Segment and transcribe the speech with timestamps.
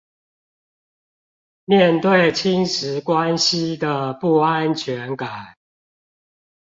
[1.65, 5.53] 面對侵蝕關係的不安全感